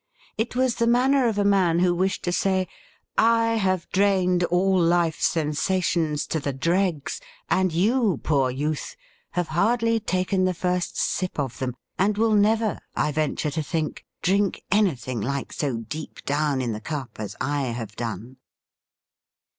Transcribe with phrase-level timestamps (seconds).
[0.35, 2.67] It was the manner of a man who wished to say:'
[3.43, 8.95] I have drained all life's sensations to the dregs, and you, poor youth!
[9.33, 14.03] have hardly taken the first sip of them, and will never, I venture to think,
[14.23, 18.37] di'ink anything like so deep down in the cup as I have done.'